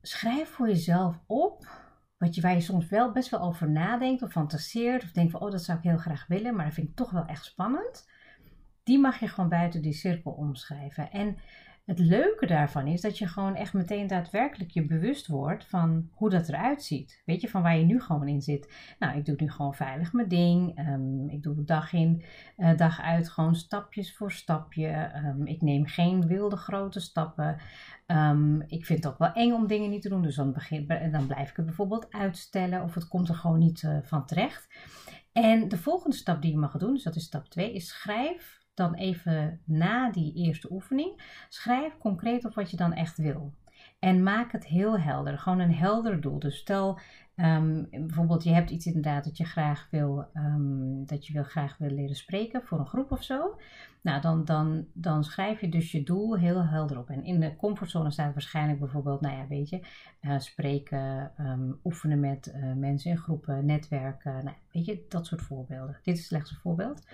schrijf 0.03 0.49
voor 0.49 0.69
jezelf 0.69 1.21
op 1.27 1.86
wat 2.19 2.35
je, 2.35 2.41
waar 2.41 2.55
je 2.55 2.61
soms 2.61 2.89
wel 2.89 3.13
best 3.13 3.31
wel 3.31 3.41
over 3.41 3.71
nadenkt 3.71 4.23
of 4.23 4.31
fantaseert. 4.31 5.03
Of 5.03 5.11
denkt 5.11 5.31
van, 5.31 5.41
oh, 5.41 5.51
dat 5.51 5.63
zou 5.63 5.79
ik 5.79 5.85
heel 5.85 5.99
graag 5.99 6.27
willen, 6.27 6.55
maar 6.55 6.65
dat 6.65 6.75
vind 6.75 6.89
ik 6.89 6.97
toch 6.97 7.11
wel 7.11 7.25
echt 7.25 7.45
spannend. 7.45 8.09
Die 8.83 8.99
mag 8.99 9.21
je 9.21 9.29
gewoon 9.29 9.51
buiten 9.51 9.83
die 9.83 9.93
cirkel 9.93 10.33
omschrijven. 10.33 11.11
En 11.11 11.37
het 11.87 11.99
leuke 11.99 12.47
daarvan 12.47 12.87
is 12.87 13.01
dat 13.01 13.19
je 13.19 13.27
gewoon 13.27 13.55
echt 13.55 13.73
meteen 13.73 14.07
daadwerkelijk 14.07 14.71
je 14.71 14.87
bewust 14.87 15.27
wordt 15.27 15.65
van 15.65 16.09
hoe 16.13 16.31
dat 16.31 16.49
eruit 16.49 16.83
ziet. 16.83 17.23
Weet 17.25 17.41
je, 17.41 17.49
van 17.49 17.63
waar 17.63 17.79
je 17.79 17.85
nu 17.85 18.01
gewoon 18.01 18.29
in 18.29 18.43
zit. 18.43 18.73
Nou, 18.99 19.19
ik 19.19 19.25
doe 19.25 19.35
nu 19.39 19.51
gewoon 19.51 19.75
veilig 19.75 20.13
mijn 20.13 20.29
ding. 20.29 20.79
Um, 20.79 21.29
ik 21.29 21.43
doe 21.43 21.65
dag 21.65 21.93
in, 21.93 22.23
uh, 22.57 22.77
dag 22.77 23.01
uit 23.01 23.29
gewoon 23.29 23.55
stapjes 23.55 24.17
voor 24.17 24.33
stapje. 24.33 25.13
Um, 25.25 25.47
ik 25.47 25.63
neem 25.63 25.87
geen 25.87 26.27
wilde 26.27 26.57
grote 26.57 27.01
stappen. 27.01 27.57
Um, 28.07 28.63
ik 28.67 28.87
vind 28.87 29.05
het 29.05 29.13
ook 29.13 29.19
wel 29.19 29.33
eng 29.33 29.53
om 29.53 29.67
dingen 29.67 29.91
niet 29.91 30.03
te 30.03 30.09
doen. 30.09 30.23
Dus 30.23 30.37
dan, 30.37 30.53
begin, 30.53 30.87
dan 31.13 31.27
blijf 31.27 31.51
ik 31.51 31.57
het 31.57 31.67
bijvoorbeeld 31.67 32.13
uitstellen 32.13 32.83
of 32.83 32.95
het 32.95 33.09
komt 33.09 33.29
er 33.29 33.35
gewoon 33.35 33.59
niet 33.59 33.83
uh, 33.83 33.99
van 34.03 34.27
terecht. 34.27 34.69
En 35.33 35.69
de 35.69 35.79
volgende 35.79 36.17
stap 36.17 36.43
die 36.43 36.51
je 36.51 36.59
mag 36.59 36.77
doen, 36.77 36.95
dus 36.95 37.03
dat 37.03 37.17
is 37.17 37.25
stap 37.25 37.45
2, 37.45 37.73
is 37.73 37.89
schrijf 37.89 38.65
dan 38.77 38.95
even 38.95 39.61
na 39.65 40.11
die 40.11 40.35
eerste 40.35 40.73
oefening, 40.73 41.23
schrijf 41.49 41.99
concreet 41.99 42.45
op 42.45 42.55
wat 42.55 42.71
je 42.71 42.77
dan 42.77 42.93
echt 42.93 43.19
wil. 43.19 43.53
En 43.99 44.23
maak 44.23 44.53
het 44.53 44.67
heel 44.67 44.99
helder. 44.99 45.39
Gewoon 45.39 45.59
een 45.59 45.75
helder 45.75 46.21
doel. 46.21 46.39
Dus 46.39 46.57
stel 46.57 46.99
um, 47.37 47.89
bijvoorbeeld, 47.91 48.45
je 48.45 48.51
hebt 48.51 48.71
iets 48.71 48.87
inderdaad 48.87 49.25
dat 49.25 49.37
je 49.37 49.45
graag 49.45 49.89
wil, 49.91 50.27
um, 50.35 51.07
dat 51.07 51.27
je 51.27 51.33
wil 51.33 51.43
graag 51.43 51.79
wil 51.79 51.91
leren 51.91 52.17
spreken 52.17 52.63
voor 52.63 52.79
een 52.79 52.87
groep 52.87 53.13
of 53.13 53.23
zo. 53.23 53.59
Nou, 54.03 54.21
dan, 54.21 54.45
dan, 54.45 54.87
dan 54.93 55.25
schrijf 55.25 55.61
je 55.61 55.69
dus 55.69 55.93
je 55.93 56.03
doel 56.03 56.39
heel 56.39 56.65
helder 56.65 56.99
op. 56.99 57.11
En 57.11 57.25
in 57.25 57.41
de 57.41 57.57
comfortzone 57.57 58.11
staat 58.11 58.33
waarschijnlijk 58.33 58.79
bijvoorbeeld, 58.79 59.21
nou 59.21 59.37
ja, 59.37 59.47
weet 59.47 59.69
je, 59.69 59.81
uh, 60.21 60.39
spreken, 60.39 61.33
um, 61.41 61.81
oefenen 61.85 62.21
met 62.21 62.53
uh, 62.57 62.73
mensen 62.73 63.11
in 63.11 63.19
groepen, 63.19 63.67
netwerken. 63.67 64.45
Nou, 64.45 64.57
weet 64.73 64.85
je, 64.85 65.05
dat 65.09 65.27
soort 65.27 65.43
voorbeelden. 65.43 65.99
Dit 66.03 66.19
is 66.19 66.27
slechts 66.27 66.51
een 66.51 66.57
voorbeeld. 66.57 67.07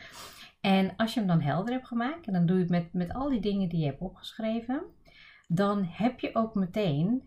En 0.60 0.96
als 0.96 1.14
je 1.14 1.18
hem 1.18 1.28
dan 1.28 1.40
helder 1.40 1.74
hebt 1.74 1.86
gemaakt, 1.86 2.26
en 2.26 2.32
dan 2.32 2.46
doe 2.46 2.56
je 2.56 2.62
het 2.62 2.70
met, 2.70 2.92
met 2.92 3.12
al 3.12 3.28
die 3.28 3.40
dingen 3.40 3.68
die 3.68 3.78
je 3.78 3.86
hebt 3.86 4.00
opgeschreven, 4.00 4.82
dan 5.48 5.84
heb 5.84 6.20
je 6.20 6.30
ook 6.34 6.54
meteen 6.54 7.22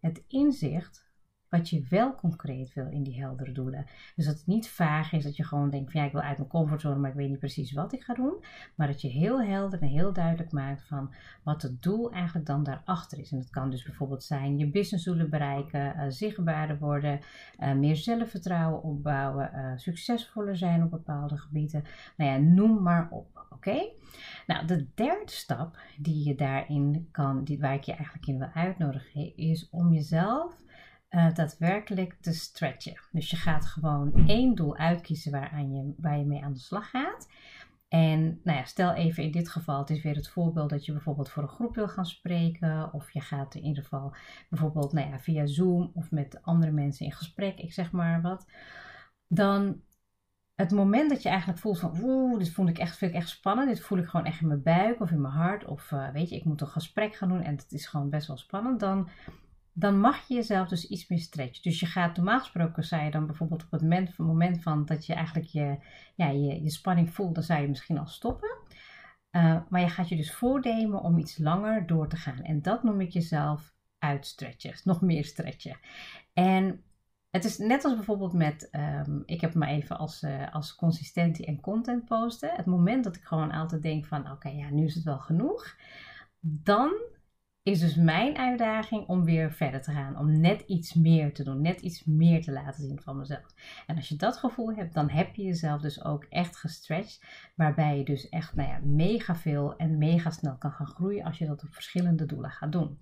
het 0.00 0.24
inzicht 0.28 1.07
wat 1.48 1.68
je 1.68 1.86
wel 1.88 2.14
concreet 2.14 2.72
wil 2.74 2.88
in 2.90 3.02
die 3.02 3.20
heldere 3.20 3.52
doelen. 3.52 3.86
Dus 4.16 4.26
dat 4.26 4.36
het 4.36 4.46
niet 4.46 4.68
vaag 4.68 5.12
is 5.12 5.24
dat 5.24 5.36
je 5.36 5.44
gewoon 5.44 5.70
denkt 5.70 5.92
van 5.92 6.00
ja, 6.00 6.06
ik 6.06 6.12
wil 6.12 6.22
uit 6.22 6.38
mijn 6.38 6.48
comfortzone, 6.48 6.98
maar 6.98 7.10
ik 7.10 7.16
weet 7.16 7.28
niet 7.28 7.38
precies 7.38 7.72
wat 7.72 7.92
ik 7.92 8.02
ga 8.02 8.14
doen. 8.14 8.44
Maar 8.74 8.86
dat 8.86 9.00
je 9.00 9.08
heel 9.08 9.42
helder 9.42 9.82
en 9.82 9.88
heel 9.88 10.12
duidelijk 10.12 10.52
maakt 10.52 10.82
van 10.82 11.14
wat 11.42 11.62
het 11.62 11.82
doel 11.82 12.12
eigenlijk 12.12 12.46
dan 12.46 12.62
daarachter 12.62 13.18
is. 13.18 13.32
En 13.32 13.38
dat 13.38 13.50
kan 13.50 13.70
dus 13.70 13.82
bijvoorbeeld 13.82 14.24
zijn 14.24 14.58
je 14.58 14.70
businessdoelen 14.70 15.30
bereiken, 15.30 15.94
uh, 15.96 16.04
zichtbaarder 16.08 16.78
worden, 16.78 17.20
uh, 17.58 17.72
meer 17.72 17.96
zelfvertrouwen 17.96 18.82
opbouwen, 18.82 19.50
uh, 19.54 19.72
succesvoller 19.76 20.56
zijn 20.56 20.82
op 20.82 20.90
bepaalde 20.90 21.36
gebieden. 21.36 21.84
Nou 22.16 22.30
ja, 22.30 22.36
noem 22.36 22.82
maar 22.82 23.08
op. 23.10 23.46
Oké? 23.50 23.88
Nou, 24.46 24.66
de 24.66 24.86
derde 24.94 25.30
stap 25.30 25.78
die 25.98 26.24
je 26.24 26.34
daarin 26.34 27.08
kan, 27.10 27.44
die, 27.44 27.58
waar 27.58 27.74
ik 27.74 27.82
je 27.82 27.92
eigenlijk 27.92 28.26
in 28.26 28.38
wil 28.38 28.50
uitnodigen, 28.54 29.36
is 29.36 29.68
om 29.70 29.92
jezelf 29.92 30.56
uh, 31.10 31.34
daadwerkelijk 31.34 32.16
te 32.20 32.32
stretchen. 32.32 33.00
Dus 33.12 33.30
je 33.30 33.36
gaat 33.36 33.66
gewoon 33.66 34.26
één 34.26 34.54
doel 34.54 34.76
uitkiezen 34.76 35.32
waaraan 35.32 35.74
je, 35.74 35.94
waar 35.96 36.18
je 36.18 36.24
mee 36.24 36.42
aan 36.42 36.52
de 36.52 36.58
slag 36.58 36.90
gaat. 36.90 37.28
En 37.88 38.40
nou 38.44 38.58
ja, 38.58 38.64
stel 38.64 38.92
even 38.92 39.22
in 39.22 39.30
dit 39.30 39.48
geval, 39.48 39.78
het 39.78 39.90
is 39.90 40.02
weer 40.02 40.14
het 40.14 40.28
voorbeeld 40.28 40.70
dat 40.70 40.84
je 40.84 40.92
bijvoorbeeld 40.92 41.30
voor 41.30 41.42
een 41.42 41.48
groep 41.48 41.74
wil 41.74 41.88
gaan 41.88 42.06
spreken. 42.06 42.92
Of 42.92 43.10
je 43.10 43.20
gaat 43.20 43.54
in 43.54 43.64
ieder 43.64 43.82
geval 43.82 44.14
bijvoorbeeld 44.48 44.92
nou 44.92 45.10
ja, 45.10 45.18
via 45.18 45.46
Zoom 45.46 45.90
of 45.94 46.10
met 46.10 46.42
andere 46.42 46.72
mensen 46.72 47.06
in 47.06 47.12
gesprek, 47.12 47.58
ik 47.58 47.72
zeg 47.72 47.92
maar 47.92 48.22
wat. 48.22 48.46
Dan 49.26 49.82
het 50.54 50.70
moment 50.70 51.10
dat 51.10 51.22
je 51.22 51.28
eigenlijk 51.28 51.58
voelt 51.58 51.78
van 51.78 51.98
oeh, 52.02 52.38
dit 52.38 52.50
voel 52.50 52.66
ik 52.66 52.78
echt, 52.78 52.96
vind 52.96 53.10
ik 53.10 53.16
echt 53.16 53.28
spannend. 53.28 53.68
Dit 53.68 53.80
voel 53.80 53.98
ik 53.98 54.06
gewoon 54.06 54.26
echt 54.26 54.40
in 54.40 54.46
mijn 54.46 54.62
buik 54.62 55.00
of 55.00 55.10
in 55.10 55.20
mijn 55.20 55.34
hart. 55.34 55.64
Of 55.64 55.90
uh, 55.90 56.10
weet 56.10 56.28
je, 56.28 56.36
ik 56.36 56.44
moet 56.44 56.60
een 56.60 56.66
gesprek 56.66 57.14
gaan 57.14 57.28
doen 57.28 57.42
en 57.42 57.56
het 57.56 57.72
is 57.72 57.86
gewoon 57.86 58.10
best 58.10 58.26
wel 58.26 58.36
spannend. 58.36 58.80
Dan 58.80 59.08
dan 59.78 60.00
mag 60.00 60.28
je 60.28 60.34
jezelf 60.34 60.68
dus 60.68 60.88
iets 60.88 61.08
meer 61.08 61.18
stretchen. 61.18 61.62
Dus 61.62 61.80
je 61.80 61.86
gaat 61.86 62.16
normaal 62.16 62.38
gesproken, 62.38 62.84
zei 62.84 63.04
je 63.04 63.10
dan 63.10 63.26
bijvoorbeeld 63.26 63.64
op 63.64 63.70
het 63.70 63.80
moment, 63.80 64.16
moment 64.16 64.62
van 64.62 64.84
dat 64.84 65.06
je 65.06 65.14
eigenlijk 65.14 65.46
je, 65.46 65.78
ja, 66.14 66.28
je, 66.28 66.62
je 66.62 66.70
spanning 66.70 67.10
voelt, 67.10 67.34
dan 67.34 67.44
zou 67.44 67.60
je 67.60 67.68
misschien 67.68 67.98
al 67.98 68.06
stoppen. 68.06 68.56
Uh, 69.30 69.60
maar 69.68 69.80
je 69.80 69.88
gaat 69.88 70.08
je 70.08 70.16
dus 70.16 70.34
voornemen 70.34 71.00
om 71.00 71.18
iets 71.18 71.38
langer 71.38 71.86
door 71.86 72.08
te 72.08 72.16
gaan. 72.16 72.42
En 72.42 72.62
dat 72.62 72.82
noem 72.82 73.00
ik 73.00 73.10
jezelf 73.10 73.74
uitstretchen, 73.98 74.74
nog 74.84 75.00
meer 75.00 75.24
stretchen. 75.24 75.78
En 76.32 76.82
het 77.30 77.44
is 77.44 77.58
net 77.58 77.84
als 77.84 77.94
bijvoorbeeld 77.94 78.32
met, 78.32 78.68
um, 79.06 79.22
ik 79.24 79.40
heb 79.40 79.54
maar 79.54 79.68
even 79.68 79.98
als, 79.98 80.22
uh, 80.22 80.54
als 80.54 80.74
consistentie 80.74 81.46
en 81.46 81.60
content 81.60 82.04
posten. 82.04 82.50
Het 82.54 82.66
moment 82.66 83.04
dat 83.04 83.16
ik 83.16 83.24
gewoon 83.24 83.52
altijd 83.52 83.82
denk 83.82 84.06
van, 84.06 84.30
oké, 84.30 84.48
ja, 84.48 84.70
nu 84.70 84.84
is 84.84 84.94
het 84.94 85.04
wel 85.04 85.18
genoeg. 85.18 85.76
Dan 86.40 86.90
is 87.68 87.80
dus 87.80 87.94
mijn 87.94 88.36
uitdaging 88.36 89.06
om 89.06 89.24
weer 89.24 89.52
verder 89.52 89.82
te 89.82 89.92
gaan. 89.92 90.18
Om 90.18 90.40
net 90.40 90.60
iets 90.66 90.94
meer 90.94 91.34
te 91.34 91.44
doen. 91.44 91.60
Net 91.60 91.80
iets 91.80 92.04
meer 92.04 92.42
te 92.42 92.52
laten 92.52 92.82
zien 92.82 93.00
van 93.00 93.16
mezelf. 93.16 93.54
En 93.86 93.96
als 93.96 94.08
je 94.08 94.16
dat 94.16 94.36
gevoel 94.36 94.74
hebt, 94.74 94.94
dan 94.94 95.10
heb 95.10 95.34
je 95.34 95.42
jezelf 95.42 95.80
dus 95.80 96.04
ook 96.04 96.24
echt 96.24 96.56
gestretched. 96.56 97.24
Waarbij 97.54 97.98
je 97.98 98.04
dus 98.04 98.28
echt 98.28 98.54
nou 98.54 98.68
ja, 98.68 98.78
mega 98.82 99.36
veel 99.36 99.76
en 99.76 99.98
mega 99.98 100.30
snel 100.30 100.56
kan 100.56 100.72
gaan 100.72 100.86
groeien 100.86 101.24
als 101.24 101.38
je 101.38 101.46
dat 101.46 101.62
op 101.62 101.74
verschillende 101.74 102.26
doelen 102.26 102.50
gaat 102.50 102.72
doen. 102.72 102.98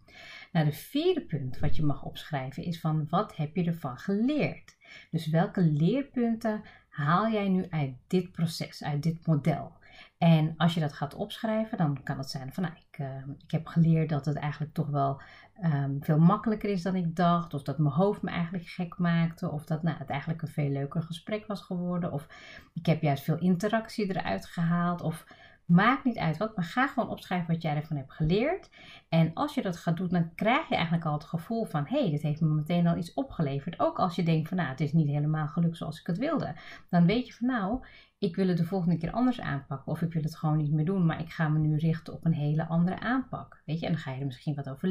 Nou, 0.52 0.66
de 0.66 0.72
vierde 0.72 1.24
punt 1.24 1.58
wat 1.58 1.76
je 1.76 1.84
mag 1.84 2.04
opschrijven 2.04 2.64
is 2.64 2.80
van 2.80 3.06
wat 3.08 3.36
heb 3.36 3.56
je 3.56 3.64
ervan 3.64 3.98
geleerd? 3.98 4.76
Dus 5.10 5.28
welke 5.28 5.60
leerpunten 5.60 6.62
haal 6.96 7.28
jij 7.28 7.48
nu 7.48 7.66
uit 7.70 7.94
dit 8.06 8.32
proces, 8.32 8.84
uit 8.84 9.02
dit 9.02 9.26
model? 9.26 9.72
En 10.18 10.54
als 10.56 10.74
je 10.74 10.80
dat 10.80 10.92
gaat 10.92 11.14
opschrijven, 11.14 11.78
dan 11.78 12.02
kan 12.02 12.18
het 12.18 12.30
zijn 12.30 12.52
van 12.52 12.62
nou, 12.62 12.74
ik, 12.90 12.98
uh, 12.98 13.06
ik 13.44 13.50
heb 13.50 13.66
geleerd 13.66 14.08
dat 14.08 14.24
het 14.24 14.36
eigenlijk 14.36 14.74
toch 14.74 14.88
wel 14.88 15.20
um, 15.64 15.98
veel 16.00 16.18
makkelijker 16.18 16.70
is 16.70 16.82
dan 16.82 16.96
ik 16.96 17.16
dacht. 17.16 17.54
Of 17.54 17.62
dat 17.62 17.78
mijn 17.78 17.94
hoofd 17.94 18.22
me 18.22 18.30
eigenlijk 18.30 18.66
gek 18.66 18.98
maakte. 18.98 19.50
Of 19.50 19.64
dat 19.64 19.82
nou, 19.82 19.98
het 19.98 20.10
eigenlijk 20.10 20.42
een 20.42 20.48
veel 20.48 20.70
leuker 20.70 21.02
gesprek 21.02 21.46
was 21.46 21.60
geworden. 21.60 22.12
Of 22.12 22.28
ik 22.72 22.86
heb 22.86 23.02
juist 23.02 23.24
veel 23.24 23.38
interactie 23.38 24.08
eruit 24.08 24.46
gehaald. 24.46 25.02
Of 25.02 25.26
Maakt 25.66 26.04
niet 26.04 26.18
uit 26.18 26.36
wat, 26.36 26.56
maar 26.56 26.64
ga 26.64 26.86
gewoon 26.86 27.08
opschrijven 27.08 27.52
wat 27.52 27.62
jij 27.62 27.76
ervan 27.76 27.96
hebt 27.96 28.12
geleerd. 28.12 28.70
En 29.08 29.30
als 29.34 29.54
je 29.54 29.62
dat 29.62 29.76
gaat 29.76 29.96
doen, 29.96 30.08
dan 30.08 30.34
krijg 30.34 30.68
je 30.68 30.74
eigenlijk 30.74 31.06
al 31.06 31.12
het 31.12 31.24
gevoel 31.24 31.64
van: 31.64 31.86
hé, 31.86 32.00
hey, 32.00 32.10
dit 32.10 32.22
heeft 32.22 32.40
me 32.40 32.48
meteen 32.48 32.86
al 32.86 32.96
iets 32.96 33.14
opgeleverd. 33.14 33.80
Ook 33.80 33.98
als 33.98 34.16
je 34.16 34.22
denkt 34.22 34.48
van, 34.48 34.56
nou, 34.56 34.68
het 34.68 34.80
is 34.80 34.92
niet 34.92 35.08
helemaal 35.08 35.46
gelukt 35.46 35.76
zoals 35.76 36.00
ik 36.00 36.06
het 36.06 36.18
wilde. 36.18 36.54
Dan 36.90 37.06
weet 37.06 37.26
je 37.26 37.32
van, 37.32 37.46
nou, 37.46 37.84
ik 38.18 38.36
wil 38.36 38.48
het 38.48 38.56
de 38.56 38.64
volgende 38.64 38.96
keer 38.96 39.10
anders 39.10 39.40
aanpakken. 39.40 39.92
Of 39.92 40.02
ik 40.02 40.12
wil 40.12 40.22
het 40.22 40.36
gewoon 40.36 40.56
niet 40.56 40.72
meer 40.72 40.84
doen, 40.84 41.06
maar 41.06 41.20
ik 41.20 41.30
ga 41.30 41.48
me 41.48 41.58
nu 41.58 41.76
richten 41.76 42.12
op 42.12 42.24
een 42.24 42.32
hele 42.32 42.66
andere 42.66 43.00
aanpak. 43.00 43.62
Weet 43.64 43.80
je, 43.80 43.86
en 43.86 43.92
dan 43.92 44.00
ga 44.00 44.12
je 44.12 44.20
er 44.20 44.26
misschien 44.26 44.54
wat 44.54 44.68
over 44.68 44.88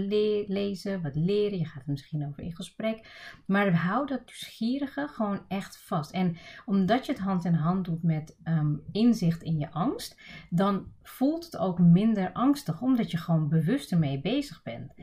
lezen, 0.48 1.02
wat 1.02 1.16
leren. 1.16 1.58
Je 1.58 1.66
gaat 1.66 1.84
er 1.86 1.92
misschien 1.92 2.28
over 2.28 2.44
in 2.44 2.56
gesprek. 2.56 3.08
Maar 3.46 3.76
hou 3.76 4.08
dat 4.08 4.26
nieuwsgierige 4.26 5.08
gewoon 5.08 5.40
echt 5.48 5.78
vast. 5.78 6.12
En 6.12 6.36
omdat 6.66 7.06
je 7.06 7.12
het 7.12 7.22
hand 7.22 7.46
in 7.46 7.54
hand 7.54 7.86
doet 7.86 8.04
met 8.04 8.38
ehm, 8.44 8.76
inzicht 8.92 9.44
in 9.44 9.58
je 9.58 9.72
angst, 9.72 10.22
dan 10.50 10.86
voelt 11.04 11.46
het 11.46 11.58
ook 11.58 11.80
minder 11.80 12.32
angstig, 12.32 12.82
omdat 12.82 13.12
je 13.12 13.18
gewoon 13.18 13.50
bewust 13.50 13.92
ermee 13.92 14.22
bezig 14.22 14.64
bent. 14.64 14.94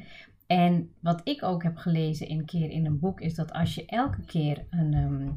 En 0.46 0.92
wat 1.00 1.20
ik 1.24 1.42
ook 1.42 1.62
heb 1.62 1.76
gelezen 1.76 2.30
een 2.30 2.44
keer 2.44 2.70
in 2.70 2.86
een 2.86 2.98
boek, 2.98 3.20
is 3.20 3.34
dat 3.34 3.52
als 3.52 3.74
je 3.74 3.86
elke 3.86 4.24
keer 4.24 4.66
een. 4.70 4.94
Ehm, 4.94 5.30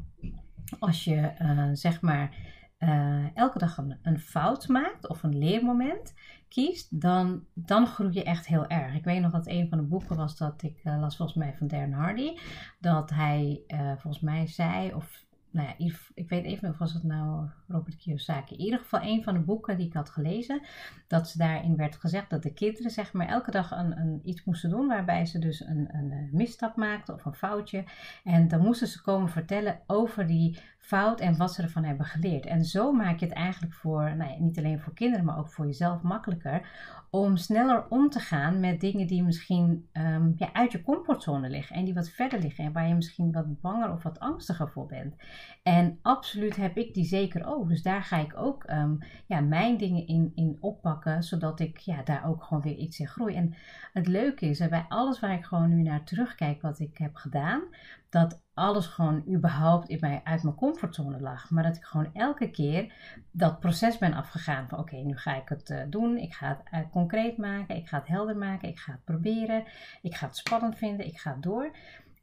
als 0.78 1.04
je 1.04 1.32
uh, 1.42 1.68
zeg 1.72 2.00
maar 2.00 2.36
uh, 2.78 3.36
elke 3.36 3.58
dag 3.58 3.78
een, 4.02 4.18
fout 4.18 4.68
maakt 4.68 5.08
of 5.08 5.22
een 5.22 5.38
leermoment 5.38 6.14
kiest, 6.48 7.00
dan, 7.00 7.44
dan 7.54 7.86
groei 7.86 8.14
je 8.14 8.22
echt 8.22 8.46
heel 8.46 8.66
erg. 8.66 8.94
Ik 8.94 9.04
weet 9.04 9.20
nog 9.20 9.32
dat 9.32 9.46
een 9.46 9.68
van 9.68 9.78
de 9.78 9.84
boeken 9.84 10.16
was 10.16 10.36
dat 10.36 10.62
ik 10.62 10.80
uh, 10.84 11.00
las 11.00 11.16
volgens 11.16 11.38
mij 11.38 11.54
van 11.56 11.66
Darren 11.66 11.92
Hardy. 11.92 12.36
Dat 12.80 13.10
hij 13.10 13.60
uh, 13.68 13.92
volgens 13.96 14.20
mij 14.20 14.46
zei, 14.46 14.94
of 14.94 15.24
nou 15.56 15.68
ja, 15.68 15.90
ik 16.14 16.28
weet 16.28 16.44
even 16.44 16.68
of 16.68 16.78
was 16.78 16.92
het 16.92 17.02
nou 17.02 17.48
Robert 17.68 17.96
Kiyosaki. 17.96 18.54
In 18.54 18.60
ieder 18.60 18.78
geval 18.78 19.02
een 19.02 19.22
van 19.22 19.34
de 19.34 19.40
boeken 19.40 19.76
die 19.76 19.86
ik 19.86 19.92
had 19.92 20.10
gelezen. 20.10 20.62
Dat 21.06 21.28
ze 21.28 21.38
daarin 21.38 21.76
werd 21.76 21.96
gezegd 21.96 22.30
dat 22.30 22.42
de 22.42 22.52
kinderen 22.52 22.90
zeg 22.90 23.12
maar 23.12 23.26
elke 23.26 23.50
dag 23.50 23.70
een, 23.70 23.98
een 23.98 24.20
iets 24.24 24.44
moesten 24.44 24.70
doen. 24.70 24.86
Waarbij 24.86 25.26
ze 25.26 25.38
dus 25.38 25.60
een, 25.60 25.88
een 25.92 26.28
misstap 26.32 26.76
maakten 26.76 27.14
of 27.14 27.24
een 27.24 27.34
foutje. 27.34 27.84
En 28.24 28.48
dan 28.48 28.60
moesten 28.60 28.86
ze 28.86 29.02
komen 29.02 29.28
vertellen 29.28 29.80
over 29.86 30.26
die 30.26 30.58
fout 30.86 31.20
en 31.20 31.36
wat 31.36 31.52
ze 31.52 31.62
ervan 31.62 31.84
hebben 31.84 32.06
geleerd. 32.06 32.46
En 32.46 32.64
zo 32.64 32.92
maak 32.92 33.18
je 33.18 33.26
het 33.26 33.34
eigenlijk 33.34 33.74
voor, 33.74 34.16
nou 34.16 34.30
ja, 34.30 34.38
niet 34.38 34.58
alleen 34.58 34.80
voor 34.80 34.94
kinderen, 34.94 35.24
maar 35.24 35.38
ook 35.38 35.48
voor 35.48 35.66
jezelf 35.66 36.02
makkelijker. 36.02 36.68
Om 37.10 37.36
sneller 37.36 37.88
om 37.88 38.10
te 38.10 38.20
gaan 38.20 38.60
met 38.60 38.80
dingen 38.80 39.06
die 39.06 39.22
misschien 39.22 39.88
ja, 40.36 40.52
uit 40.52 40.72
je 40.72 40.82
comfortzone 40.82 41.48
liggen. 41.48 41.76
En 41.76 41.84
die 41.84 41.94
wat 41.94 42.10
verder 42.10 42.40
liggen. 42.40 42.64
En 42.64 42.72
waar 42.72 42.88
je 42.88 42.94
misschien 42.94 43.32
wat 43.32 43.60
banger 43.60 43.92
of 43.92 44.02
wat 44.02 44.18
angstiger 44.18 44.68
voor 44.68 44.86
bent. 44.86 45.14
En 45.62 45.98
absoluut 46.02 46.56
heb 46.56 46.76
ik 46.76 46.94
die 46.94 47.04
zeker 47.04 47.46
ook. 47.46 47.68
Dus 47.68 47.82
daar 47.82 48.02
ga 48.02 48.18
ik 48.18 48.36
ook 48.36 48.70
um, 48.70 48.98
ja, 49.26 49.40
mijn 49.40 49.76
dingen 49.76 50.06
in, 50.06 50.32
in 50.34 50.56
oppakken. 50.60 51.22
Zodat 51.22 51.60
ik 51.60 51.78
ja, 51.78 52.02
daar 52.02 52.26
ook 52.26 52.42
gewoon 52.42 52.62
weer 52.62 52.76
iets 52.76 52.98
in 52.98 53.08
groei. 53.08 53.34
En 53.34 53.54
het 53.92 54.06
leuke 54.06 54.46
is, 54.46 54.58
bij 54.68 54.84
alles 54.88 55.20
waar 55.20 55.34
ik 55.34 55.44
gewoon 55.44 55.68
nu 55.68 55.82
naar 55.82 56.04
terugkijk 56.04 56.62
wat 56.62 56.78
ik 56.78 56.98
heb 56.98 57.14
gedaan. 57.14 57.62
Dat 58.08 58.44
alles 58.56 58.86
gewoon 58.86 59.24
überhaupt 59.28 59.88
in 59.88 59.98
mij, 60.00 60.20
uit 60.24 60.42
mijn 60.42 60.54
comfortzone 60.54 61.20
lag. 61.20 61.50
Maar 61.50 61.62
dat 61.62 61.76
ik 61.76 61.84
gewoon 61.84 62.14
elke 62.14 62.50
keer 62.50 62.92
dat 63.30 63.60
proces 63.60 63.98
ben 63.98 64.12
afgegaan. 64.14 64.68
Van 64.68 64.78
oké, 64.78 64.96
nu 64.96 65.16
ga 65.16 65.36
ik 65.36 65.48
het 65.48 65.70
uh, 65.70 65.82
doen. 65.88 66.16
Ik 66.16 66.34
ga 66.34 66.48
het 66.48 66.82
uh, 66.82 66.90
concreet 66.90 67.36
maken. 67.36 67.76
Ik 67.76 67.88
ga 67.88 67.98
het 67.98 68.06
helder 68.06 68.36
maken. 68.36 68.68
Ik 68.68 68.78
ga 68.78 68.92
het 68.92 69.04
proberen. 69.04 69.64
Ik 70.02 70.14
ga 70.14 70.26
het 70.26 70.36
spannend 70.36 70.76
vinden. 70.76 71.06
Ik 71.06 71.18
ga 71.18 71.36
door. 71.40 71.76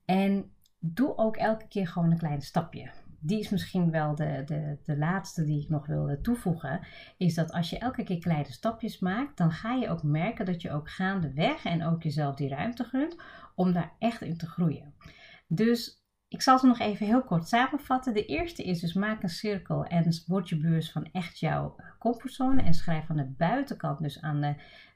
En 0.05 0.51
doe 0.79 1.17
ook 1.17 1.37
elke 1.37 1.67
keer 1.67 1.87
gewoon 1.87 2.11
een 2.11 2.17
klein 2.17 2.41
stapje. 2.41 2.91
Die 3.19 3.39
is 3.39 3.49
misschien 3.49 3.91
wel 3.91 4.15
de, 4.15 4.43
de, 4.45 4.77
de 4.83 4.97
laatste 4.97 5.43
die 5.43 5.61
ik 5.61 5.69
nog 5.69 5.85
wilde 5.85 6.21
toevoegen. 6.21 6.79
Is 7.17 7.33
dat 7.33 7.51
als 7.51 7.69
je 7.69 7.77
elke 7.77 8.03
keer 8.03 8.19
kleine 8.19 8.51
stapjes 8.51 8.99
maakt, 8.99 9.37
dan 9.37 9.51
ga 9.51 9.73
je 9.73 9.89
ook 9.89 10.03
merken 10.03 10.45
dat 10.45 10.61
je 10.61 10.71
ook 10.71 10.89
gaandeweg 10.89 11.65
en 11.65 11.85
ook 11.85 12.03
jezelf 12.03 12.35
die 12.35 12.49
ruimte 12.49 12.83
gunt 12.83 13.17
om 13.55 13.73
daar 13.73 13.93
echt 13.99 14.21
in 14.21 14.37
te 14.37 14.47
groeien. 14.47 14.93
Dus 15.47 16.02
ik 16.33 16.41
zal 16.41 16.59
ze 16.59 16.67
nog 16.67 16.79
even 16.79 17.05
heel 17.05 17.23
kort 17.23 17.47
samenvatten. 17.47 18.13
De 18.13 18.25
eerste 18.25 18.63
is 18.63 18.79
dus 18.79 18.93
maak 18.93 19.23
een 19.23 19.29
cirkel 19.29 19.85
en 19.85 20.13
word 20.27 20.49
je 20.49 20.57
bewust 20.57 20.91
van 20.91 21.09
echt 21.11 21.39
jouw 21.39 21.73
eh, 21.77 21.85
comfortzone. 21.99 22.61
En 22.61 22.73
schrijf 22.73 23.09
aan 23.09 23.17
de 23.17 23.33
buitenkant, 23.37 24.01
dus 24.01 24.21
aan 24.21 24.41
de, 24.41 24.55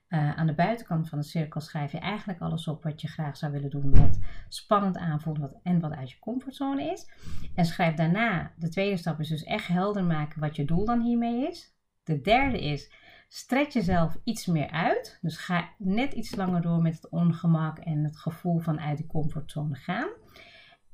uh, 0.10 0.38
aan 0.38 0.48
de 0.48 0.53
buitenkant 0.53 1.10
van 1.10 1.20
de 1.20 1.25
cirkel, 1.25 1.62
schrijf 1.62 1.91
je 1.91 2.00
eigenlijk 2.00 2.39
alles 2.39 2.67
op 2.67 2.84
wat 2.84 3.01
je 3.01 3.08
graag 3.08 3.38
zou 3.38 3.51
willen 3.51 3.70
doen. 3.70 3.96
Wat 3.96 4.20
spannend 4.50 4.98
aanvoelt 4.98 5.38
wat, 5.38 5.60
en 5.63 5.79
wat 5.79 5.91
uit 5.91 6.12
je 6.12 6.20
comfortzone 6.20 6.91
is. 6.91 7.10
En 7.56 7.65
schrijf 7.65 7.96
daarna, 7.96 8.51
de 8.56 8.70
tweede 8.70 8.98
stap 8.98 9.20
is 9.20 9.29
dus 9.29 9.44
echt 9.44 9.67
helder 9.67 10.03
maken 10.03 10.39
wat 10.39 10.56
je 10.56 10.65
doel 10.65 10.86
dan 10.86 11.01
hiermee 11.01 11.48
is. 11.48 11.75
De 12.03 12.22
derde 12.22 12.62
is, 12.62 12.91
stretch 13.27 13.74
jezelf 13.74 14.17
iets 14.24 14.46
meer 14.46 14.70
uit. 14.70 15.17
Dus 15.22 15.38
ga 15.38 15.70
net 15.77 16.13
iets 16.13 16.36
langer 16.36 16.62
door 16.62 16.82
met 16.82 16.96
het 16.96 17.10
ongemak 17.10 17.77
en 17.77 18.03
het 18.03 18.17
gevoel 18.17 18.60
van 18.60 18.79
uit 18.79 18.98
de 18.98 19.08
comfortzone 19.08 19.75
gaan. 19.75 20.10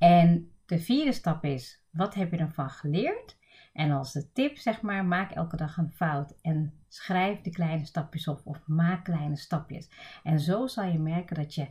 En 0.04 0.52
de 0.66 0.80
vierde 0.80 1.12
stap 1.12 1.44
is, 1.44 1.84
wat 1.92 2.14
heb 2.14 2.32
je 2.32 2.38
ervan 2.38 2.70
geleerd? 2.70 3.38
En 3.74 3.92
als 3.92 4.12
de 4.12 4.32
tip, 4.32 4.58
zeg 4.58 4.82
maar, 4.82 5.06
maak 5.06 5.32
elke 5.32 5.56
dag 5.56 5.78
een 5.78 5.92
fout 5.92 6.36
en 6.42 6.74
schrijf 6.88 7.42
de 7.42 7.50
kleine 7.50 7.86
stapjes 7.86 8.28
op 8.28 8.42
of 8.44 8.68
maak 8.68 9.04
kleine 9.04 9.36
stapjes. 9.36 9.90
En 10.24 10.40
zo 10.40 10.68
zal 10.68 10.86
je 10.86 11.00
merken 11.00 11.36
dat 11.36 11.56
je 11.56 11.68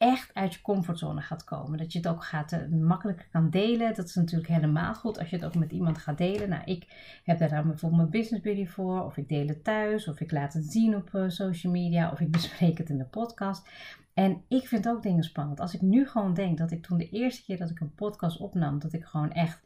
echt 0.00 0.34
uit 0.34 0.54
je 0.54 0.60
comfortzone 0.60 1.20
gaat 1.20 1.44
komen. 1.44 1.78
Dat 1.78 1.92
je 1.92 1.98
het 1.98 2.08
ook 2.08 2.24
gaat 2.24 2.52
uh, 2.52 2.80
makkelijker 2.80 3.28
kan 3.30 3.50
delen. 3.50 3.94
Dat 3.94 4.08
is 4.08 4.14
natuurlijk 4.14 4.48
helemaal 4.48 4.94
goed 4.94 5.18
als 5.18 5.30
je 5.30 5.36
het 5.36 5.44
ook 5.44 5.54
met 5.54 5.72
iemand 5.72 5.98
gaat 5.98 6.18
delen. 6.18 6.48
Nou, 6.48 6.62
ik 6.64 6.86
heb 7.24 7.38
daar 7.38 7.48
dan 7.48 7.66
bijvoorbeeld 7.66 8.00
mijn 8.00 8.22
business 8.22 8.44
buddy 8.44 8.66
voor. 8.66 9.04
Of 9.04 9.16
ik 9.16 9.28
deel 9.28 9.46
het 9.46 9.64
thuis. 9.64 10.08
Of 10.08 10.20
ik 10.20 10.30
laat 10.30 10.52
het 10.52 10.64
zien 10.64 10.96
op 10.96 11.10
uh, 11.12 11.28
social 11.28 11.72
media. 11.72 12.10
Of 12.10 12.20
ik 12.20 12.30
bespreek 12.40 12.78
het 12.78 12.90
in 12.90 12.98
de 12.98 13.04
podcast. 13.04 13.68
En 14.14 14.42
ik 14.48 14.66
vind 14.66 14.88
ook 14.88 15.02
dingen 15.02 15.24
spannend. 15.24 15.60
Als 15.60 15.74
ik 15.74 15.80
nu 15.80 16.06
gewoon 16.06 16.34
denk 16.34 16.58
dat 16.58 16.70
ik 16.70 16.82
toen 16.82 16.98
de 16.98 17.08
eerste 17.08 17.44
keer 17.44 17.58
dat 17.58 17.70
ik 17.70 17.80
een 17.80 17.94
podcast 17.94 18.38
opnam, 18.38 18.78
dat 18.78 18.92
ik 18.92 19.04
gewoon 19.04 19.32
echt 19.32 19.62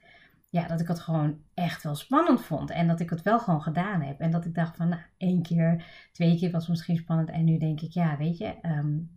ja, 0.49 0.67
dat 0.67 0.81
ik 0.81 0.89
het 0.89 1.01
gewoon 1.01 1.39
echt 1.55 1.83
wel 1.83 1.95
spannend 1.95 2.41
vond. 2.41 2.71
En 2.71 2.87
dat 2.87 3.01
ik 3.01 3.11
het 3.11 3.23
wel 3.23 3.39
gewoon 3.39 3.63
gedaan 3.63 4.01
heb. 4.01 4.21
En 4.21 4.31
dat 4.31 4.45
ik 4.45 4.55
dacht 4.55 4.77
van, 4.77 4.89
nou, 4.89 5.03
één 5.17 5.43
keer, 5.43 5.85
twee 6.13 6.39
keer 6.39 6.51
was 6.51 6.69
misschien 6.69 6.97
spannend. 6.97 7.31
En 7.31 7.45
nu 7.45 7.59
denk 7.59 7.81
ik, 7.81 7.93
ja, 7.93 8.17
weet 8.17 8.39
je, 8.39 8.55
um, 8.63 9.11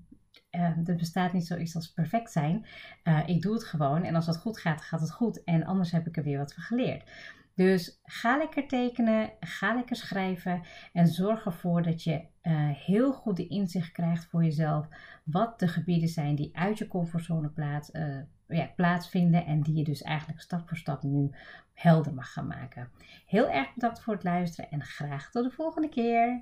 er 0.50 0.96
bestaat 0.96 1.34
niet 1.34 1.48
zoiets 1.48 1.76
als 1.76 1.94
perfect 1.94 2.32
zijn. 2.32 2.66
Uh, 3.04 3.28
ik 3.28 3.42
doe 3.42 3.54
het 3.54 3.64
gewoon. 3.64 4.04
En 4.04 4.16
als 4.16 4.28
het 4.28 4.38
goed 4.38 4.60
gaat, 4.60 4.82
gaat 4.82 5.00
het 5.00 5.12
goed. 5.12 5.44
En 5.44 5.66
anders 5.66 5.92
heb 5.92 6.08
ik 6.08 6.18
er 6.18 6.24
weer 6.24 6.38
wat 6.38 6.54
van 6.54 6.64
geleerd. 6.64 7.10
Dus 7.58 8.00
ga 8.04 8.38
lekker 8.38 8.68
tekenen, 8.68 9.32
ga 9.40 9.76
lekker 9.76 9.96
schrijven 9.96 10.62
en 10.94 11.08
zorg 11.08 11.46
ervoor 11.46 11.82
dat 11.84 12.04
je 12.04 12.14
uh, 12.14 12.70
heel 12.72 13.14
goed 13.14 13.36
de 13.36 13.48
inzicht 13.48 13.92
krijgt 13.92 14.26
voor 14.26 14.44
jezelf 14.44 14.88
wat 15.24 15.60
de 15.60 15.68
gebieden 15.68 16.10
zijn 16.10 16.36
die 16.36 16.58
uit 16.58 16.78
je 16.78 16.88
comfortzone 16.88 17.50
plaats, 17.50 17.90
uh, 17.94 18.18
ja, 18.48 18.72
plaatsvinden 18.76 19.46
en 19.46 19.62
die 19.62 19.76
je 19.76 19.84
dus 19.84 20.02
eigenlijk 20.02 20.42
stap 20.42 20.68
voor 20.68 20.78
stap 20.78 21.04
nu 21.04 21.32
helder 21.74 22.14
mag 22.14 22.34
gaan 22.34 22.48
maken. 22.48 22.90
Heel 23.26 23.50
erg 23.50 23.74
bedankt 23.74 24.02
voor 24.02 24.14
het 24.14 24.24
luisteren 24.24 24.72
en 24.72 24.82
graag 24.82 25.32
tot 25.32 25.44
de 25.44 25.52
volgende 25.52 25.90
keer. 25.90 26.42